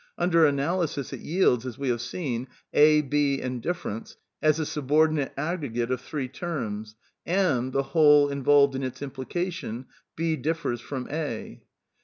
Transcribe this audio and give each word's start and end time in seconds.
Under 0.17 0.47
analysis 0.47 1.13
it 1.13 1.19
yields, 1.19 1.63
as 1.63 1.77
we 1.77 1.89
have 1.89 2.01
seen, 2.01 2.47
"A, 2.73 3.03
.1.» 3.03 3.09
B, 3.11 3.39
and 3.39 3.61
difference" 3.61 4.17
as 4.41 4.57
a 4.59 4.65
subordinate 4.65 5.31
aggregate 5.37 5.91
of 5.91 6.01
three"' 6.01 6.27
"^ 6.29 6.33
terms, 6.33 6.95
and 7.23 7.71
the 7.71 7.83
whole 7.83 8.27
involved 8.27 8.73
in 8.73 8.81
its 8.81 9.03
implication," 9.03 9.85
B 10.15 10.37
differs 10.37 10.81
from 10.81 11.07
A." 11.11 11.61